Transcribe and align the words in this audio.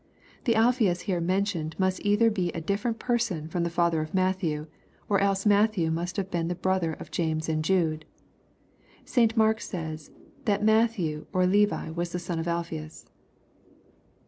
The 0.45 0.55
Alphseus 0.55 1.01
here 1.01 1.21
mentioned 1.21 1.75
must 1.77 2.03
either 2.03 2.31
be 2.31 2.49
a 2.53 2.59
difierent 2.63 2.97
person 2.97 3.47
from 3.47 3.61
the 3.63 3.69
father 3.69 4.01
of 4.01 4.15
Matthew, 4.15 4.65
or 5.07 5.19
else 5.19 5.45
Matthew 5.45 5.91
must 5.91 6.17
have 6.17 6.31
been 6.31 6.47
brother 6.59 6.93
of 6.93 7.11
James 7.11 7.47
and 7.47 7.63
Jude. 7.63 8.05
St. 9.05 9.37
Mark 9.37 9.61
says, 9.61 10.09
that 10.45 10.63
Matthew 10.63 11.27
or 11.31 11.45
Levi 11.45 11.91
was 11.91 12.13
the 12.13 12.17
son 12.17 12.39
of 12.39 12.47
Alphaeus. 12.47 13.05